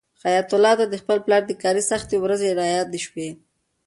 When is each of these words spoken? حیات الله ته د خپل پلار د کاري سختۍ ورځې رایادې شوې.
حیات 0.23 0.49
الله 0.55 0.73
ته 0.79 0.85
د 0.89 0.95
خپل 1.01 1.17
پلار 1.25 1.41
د 1.47 1.51
کاري 1.63 1.81
سختۍ 1.91 2.17
ورځې 2.21 2.57
رایادې 2.61 2.99
شوې. 3.05 3.29